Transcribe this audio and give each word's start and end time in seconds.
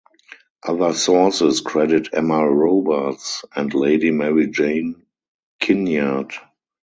Other 0.63 0.93
sources 0.93 1.61
credit 1.61 2.09
Emma 2.11 2.43
Robarts 2.49 3.45
and 3.55 3.71
Lady 3.71 4.09
Mary 4.09 4.47
Jane 4.47 5.05
Kinnaird. 5.61 6.33